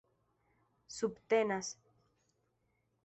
subtenas 0.95 1.71